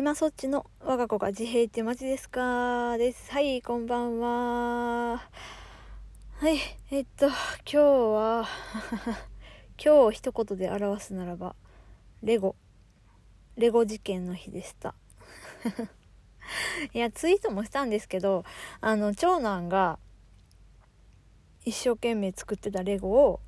[0.00, 2.96] 今そっちの我が子が自閉ってマジですか？
[2.96, 3.30] です。
[3.32, 5.28] はい、こんばんは。
[6.38, 6.56] はい、
[6.90, 7.34] えっと、今
[7.66, 8.48] 日は、
[9.76, 11.54] 今日を一言で表すならば、
[12.22, 12.56] レゴ、
[13.58, 14.94] レゴ事件の日でした。
[16.94, 18.46] いや、ツイートもしたんですけど、
[18.80, 19.98] あの、長男が
[21.66, 23.40] 一生懸命作ってたレゴを、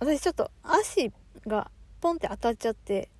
[0.00, 1.12] 私ちょっと足
[1.46, 3.10] がポンって当たっちゃって、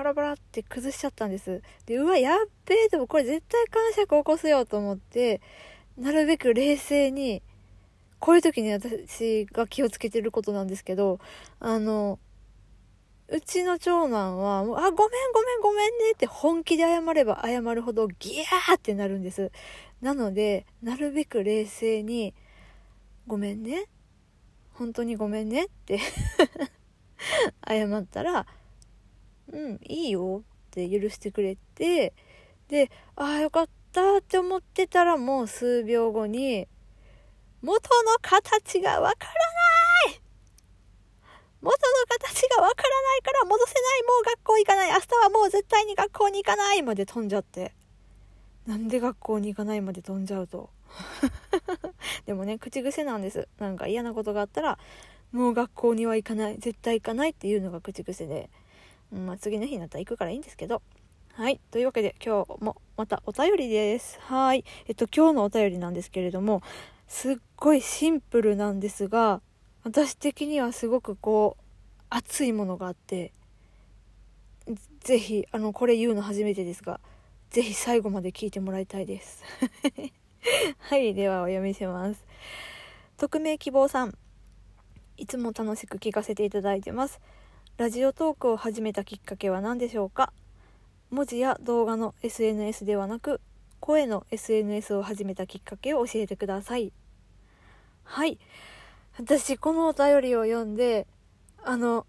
[0.00, 1.60] パラパラって崩しちゃったんです。
[1.84, 5.42] で、うわ、やっべえ、でもこれ絶対感触起こすよと思って、
[5.98, 7.42] なるべく冷静に、
[8.18, 11.20] こういう時に私が気をつけてることなんですけど、
[11.58, 12.18] あの、
[13.28, 19.52] うちの長男は、もうあ、ごめんごめんごめんねって本気で謝れば謝るほどギャーってなるんです。
[20.00, 22.32] なので、なるべく冷静に、
[23.26, 23.84] ごめんね。
[24.72, 25.98] 本当にごめんねって
[27.68, 28.46] 謝ったら、
[29.52, 32.12] うん、いいよって許してくれて、
[32.68, 36.68] で、ああ、よかったって思ってたらもう数秒後に、
[37.62, 39.32] 元の形がわから
[40.10, 40.20] ない
[41.60, 41.76] 元の
[42.08, 47.74] 形がわからないから戻せないもう学校行かない明日はもう絶対に学校に行かないまで飛んじゃって。
[48.66, 50.70] なんで学校に行かないまで飛んじゃうと。
[52.24, 53.48] でもね、口癖なんです。
[53.58, 54.78] なんか嫌なことがあったら、
[55.32, 58.50] もう学校には行かない、絶対行かないっていうのが口癖で。
[59.12, 60.82] まあ、次の日になったら行くからいいんですけど。
[61.32, 61.60] はい。
[61.70, 64.18] というわけで今日もまたお便りです。
[64.20, 64.64] はい。
[64.86, 66.62] えっと、今日のお便りなんですけれども、
[67.08, 69.40] すっごいシンプルなんですが、
[69.82, 71.62] 私的にはすごくこう、
[72.10, 73.32] 熱いものがあって、
[75.00, 77.00] ぜひ、あの、これ言うの初めてですが、
[77.50, 79.42] ぜひ最後まで聞いてもらいたいです。
[80.78, 81.14] はい。
[81.14, 82.24] ではお読みします。
[83.16, 84.14] 匿名希望さん。
[85.16, 87.20] いつも楽しく聞かせていただいてます。
[87.80, 90.34] ラジオトークを始めたきっかけは何でしょうか？
[91.08, 93.40] 文字や動画の SNS ではなく
[93.80, 96.92] 声の SNS を始めたきっかけを教えてください。
[98.04, 98.38] はい。
[99.16, 101.06] 私このお便りを読んで
[101.64, 102.04] あの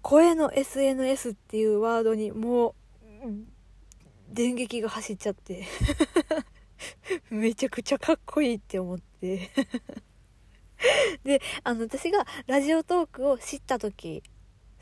[0.00, 2.74] 声の SNS っていうワードにもう
[4.30, 5.66] 電撃が走っちゃって
[7.28, 9.50] めちゃくちゃかっこいいって思って。
[11.22, 14.22] であの私がラジオトークを知った時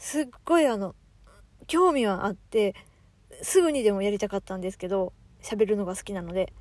[0.02, 0.96] すっごいあの
[1.68, 2.74] 興味はあって
[3.40, 6.52] すぐにでもやりたかったんですけど喋るのが好きなので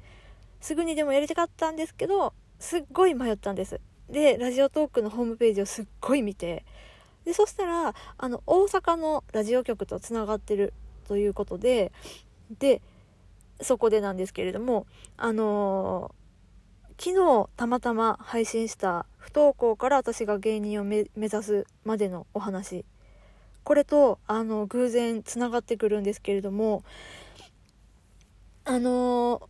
[0.59, 3.81] すぐにでもやりたかったんですけどすっごい迷ったんです。
[4.11, 6.63] でラジオトークのホームページをすっごい見て
[7.25, 10.73] でそしたらあの大阪のラジオ局とつながってる
[11.07, 11.91] ということで
[12.59, 12.79] で
[13.59, 14.85] そこでなんですけれども
[15.17, 16.21] あのー
[17.03, 22.85] 昨日たまたま配信した不登校から私が芸人を目指すまでのお話
[23.63, 26.83] これとあの偶然つながってくるんですけれども
[28.65, 29.49] あの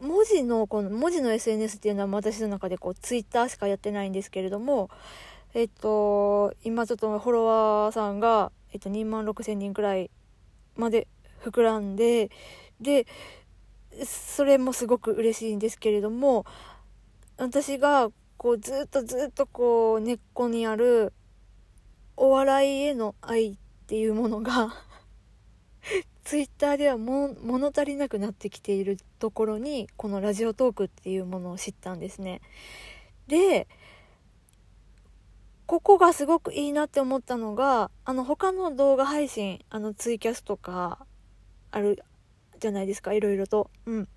[0.00, 4.90] 文字のこの文字の SNS っていうのは私の中でこうツイッターしかやってないんですけれども
[5.54, 10.10] えっと今ちょっとフォロワーさんが、えっと、2万6千人くらい
[10.76, 11.08] まで
[11.44, 12.30] 膨らんで
[12.80, 13.06] で
[14.04, 16.46] それもすごく嬉しいんですけれども
[17.36, 21.12] 私がこうずっとずっとこう根っこにある
[22.20, 23.56] お笑いへの愛っ
[23.86, 24.74] ていうものが
[26.24, 32.40] ツイッターでは物足りなくなってきているところにこのラジオトークっていうものを知ったんですね。
[33.28, 33.68] で
[35.66, 41.06] ここがすごくいいなって思ったのがあの他の動画配信あのツイキャスとか
[41.70, 42.02] ある
[42.58, 43.70] じゃないですかいろいろと。
[43.86, 44.08] うん。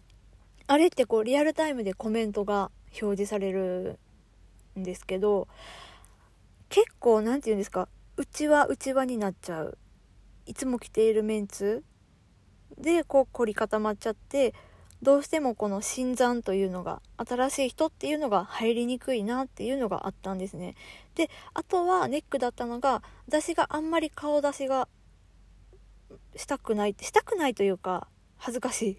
[0.66, 4.00] あれってこうリアルタイムでコメントが表示される
[4.80, 5.48] んですけど
[6.72, 9.78] 結構何て言うんですかうちはうちわになっちゃう。
[10.46, 11.84] いつも着ているメンツ。
[12.78, 14.54] でこう凝り固まっちゃって
[15.02, 20.76] どうしてもこの新参というのが新しい人っていうのが入りにくいなっていうのがあったんですね。
[21.16, 24.88] であとはネックだったのが私があんまり顔出しが
[26.38, 28.08] したくないしたくないというか
[28.38, 28.98] 恥ずかしい。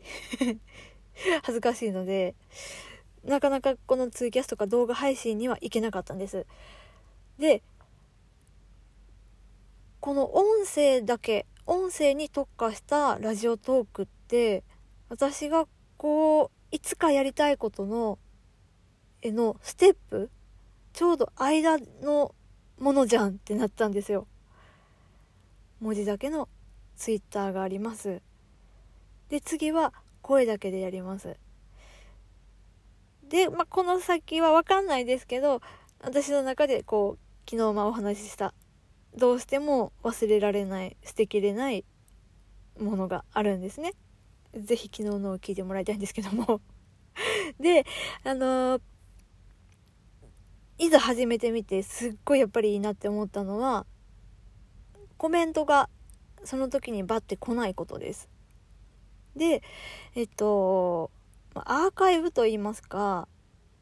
[1.42, 2.34] 恥ずかしいので
[3.24, 6.46] なかなかこのツイキャスとか動画配信には行けなかったんです。
[7.38, 7.62] で
[10.02, 14.64] この音声だけ音声に特化したラジオトークって
[15.08, 18.18] 私がこういつかやりたいことの
[19.20, 20.28] へのステップ
[20.92, 22.34] ちょうど間の
[22.80, 24.26] ものじゃんってなったんですよ。
[25.80, 26.48] 文字だけの
[26.96, 28.20] ツイッターがあります。
[29.28, 31.36] で次は声だけでやります。
[33.28, 35.62] で、まあ、この先は分かんないですけど
[36.00, 38.52] 私の中でこう昨日まあお話しした
[39.16, 41.84] どうしても忘れられない捨てきれない
[42.80, 43.92] ものがあるんですね。
[44.54, 46.60] ぜひ昨日のを聞いてもらいたいんですけども
[47.58, 47.84] で、
[48.24, 48.82] あのー、
[50.78, 53.86] いざ始めてみてすっごいやっぱりいいなって思ったのは、
[55.16, 55.88] コメントが
[56.44, 58.28] その時にバッて来ないことです。
[59.36, 59.62] で、
[60.14, 61.10] えっと、
[61.54, 63.28] アーカイブといいますか、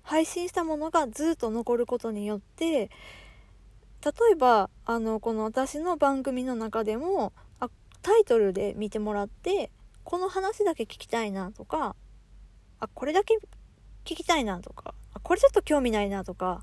[0.02, 2.90] 配信したものがずっと残ることによって、
[4.04, 7.68] 例えば、あの、この私の番組の中でも、あ
[8.02, 9.70] タイトルで見てもらって、
[10.04, 11.94] この話だけ聞きたいなとか、
[12.80, 13.38] あ、これだけ
[14.04, 16.62] 聞きたいなとか、あ、これちょっと興味ないなとか、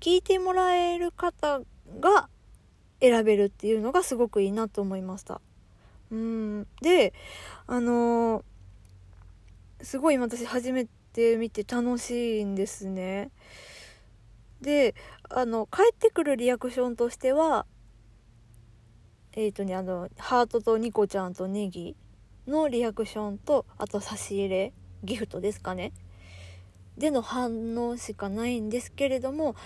[0.00, 1.60] 聞いてもらえる方
[2.00, 2.28] が
[3.00, 5.40] 選べるっていうのがすごくいいなと思いました。
[6.10, 6.66] うん。
[6.82, 7.14] で、
[7.66, 13.30] あのー、すごい私初めて見て楽しいんですね。
[14.62, 14.94] で、
[15.28, 17.66] あの、帰ってくるリアクションとしては、
[19.34, 21.96] えっ、ー、とね、あの、ハートとニコちゃんとネギ
[22.46, 24.72] のリアクションと、あと差し入れ、
[25.02, 25.92] ギフトですかね。
[26.96, 29.56] での反応しかないんですけれども、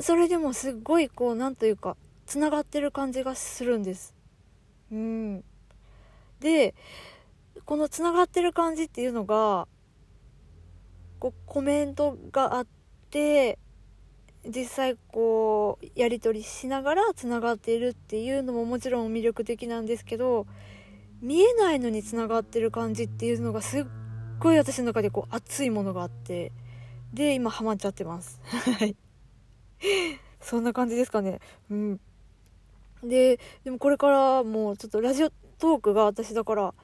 [0.00, 1.96] それでもすっごいこう、なんというか、
[2.26, 4.14] つながってる感じがするんです。
[4.90, 5.44] うん。
[6.40, 6.74] で、
[7.64, 9.68] このつながってる感じっていうのが、
[11.20, 12.66] こうコメントがあっ
[13.10, 13.58] て、
[14.46, 20.46] 実際こうやり取りしながらつながっているっていうのももちろん魅力的なんですけど
[21.22, 23.84] 見えないのにつながってる感じっていうのがすっ
[24.38, 26.52] ごい私の中でこう熱いものがあって
[27.14, 28.40] で今ハマっちゃってます。
[28.44, 28.96] はい。
[30.40, 31.40] そんな感じですかね。
[31.70, 32.00] うん。
[33.02, 36.74] ででもこれからもうちょっとラジオトークが私だから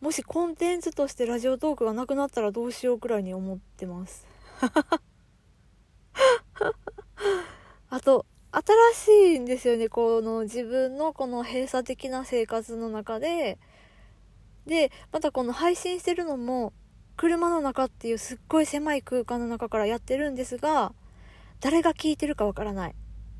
[0.00, 4.26] もしコンテンツとしてラジオトークがなくなったらどうしようくらいに思ってます
[7.94, 13.56] あと、新しいんですよね、この自分のこの閉鎖的な生活の中で。
[14.66, 16.72] で、またこの配信してるのも、
[17.16, 20.92] 車の中っていうすっごい狭い空間の中からやってるんですが、
[21.60, 22.96] 誰が聞いてるかわからない。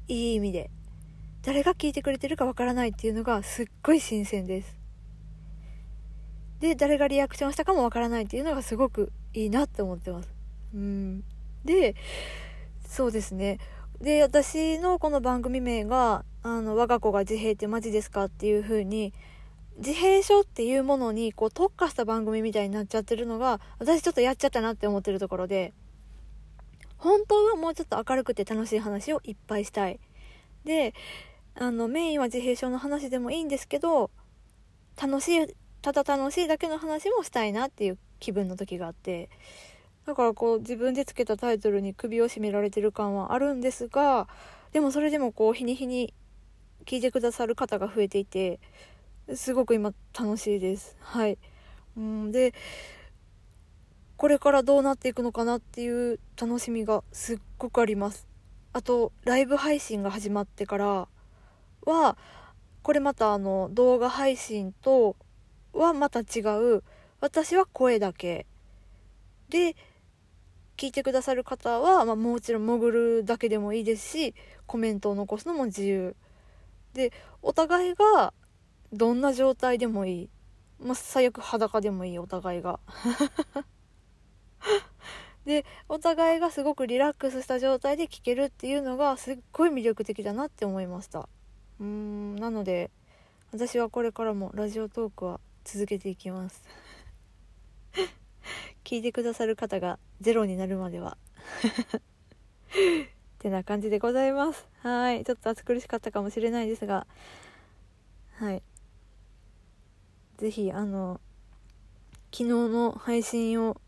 [0.06, 0.70] いい意味で。
[1.42, 4.78] 誰が聞いてくれてるかわからないっていうのがすっごい新鮮です。
[6.60, 10.28] で、誰がリアクションしたかもわからないっていうのがすごくいいなって思ってます。
[10.72, 11.24] うん。
[11.64, 11.96] で、
[12.86, 13.58] そうですね。
[14.04, 19.14] で、私のこの番組名が、あの、我が子が自閉ってマジですかっていう風に、
[19.78, 25.72] 自閉症っていうものにこう特化した番組みたいになっちゃってるのが、私ちょっとやっちゃったなって思ってるところで、
[26.98, 29.98] 本当はもうちょっと明るくて楽しい話をいっぱいしたい。
[30.66, 30.92] で、
[31.54, 34.10] あの、メインは自閉症の話でもいいんですけど、
[35.00, 35.46] 楽しい、
[35.80, 39.30] ただ楽しいだけの話もしたいなっていう気分の時があって、
[40.06, 44.28] だからこう自分でつけたタイトルに首を絞められてる感はあるんですが、
[44.72, 46.12] でもそれでもこう日に日に
[46.84, 48.60] 聞いてくださる方が増えていて、
[49.34, 50.96] すごく今楽しいです。
[51.00, 51.38] はい。
[51.96, 52.52] うんで、
[54.16, 58.26] これからどうなっていくのかなっていう楽しみがすっごくあります。
[58.72, 61.08] あと、ライブ配信が始まってから
[61.86, 62.16] は、
[62.82, 65.16] これまたあの動画配信と
[65.72, 66.82] はまた違う、
[67.20, 68.46] 私は声だけ。
[69.48, 69.76] で、
[70.76, 74.34] 聞いてくださる方は、まあ、もちろん潜るだけでもいいですし
[74.66, 76.16] コメントを残すのも自由。
[76.94, 77.12] で
[77.42, 78.32] お互いが
[78.92, 80.30] どんな状態でもいい、
[80.80, 82.80] まあ、最悪裸でもいいお互いが。
[85.44, 91.28] でお互いがすごくリラックスした状態で聞けるっていうのがすっごい魅力的だなって思いました。
[91.80, 92.90] うーんなので
[93.52, 96.62] 私はこれからもラジオトークは続けていきます。
[98.84, 101.16] 聞いてくださる方がゼロになるまでは
[101.96, 101.98] っ
[103.38, 104.66] てな感じでございます。
[104.80, 105.24] はい。
[105.24, 107.06] ちょっと暑苦しかったかもしれないですが
[108.34, 108.62] はい。
[110.36, 111.20] 是非あの
[112.32, 113.80] 昨日の配信を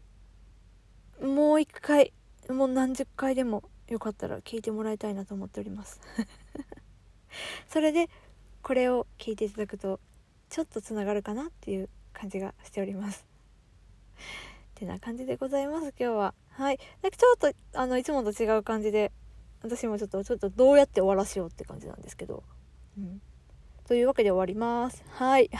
[1.21, 2.13] もう一回
[2.49, 6.01] もう何十回でもよかったら聞いてもらいたいなと思っております。
[7.69, 8.09] それで
[8.63, 10.01] これを聞いていただくと
[10.49, 13.27] ちょっとつながるかなっていう感じがしております。
[14.77, 16.35] てな感じでございます、今日は。
[16.51, 16.79] はい。
[17.03, 19.11] なんかちょっと、あの、いつもと違う感じで、
[19.63, 22.45] 私もちょっと、ちょっとどうやって終わらせようって感じなんですけど。
[22.99, 23.23] うん。
[23.87, 25.03] というわけで終わります。
[25.09, 25.51] はい。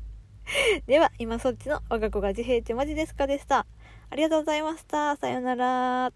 [0.86, 3.66] では、今そっちの我が子が自閉ってマジですかでした。
[4.08, 5.16] ありがとうございました。
[5.16, 6.12] さようなら。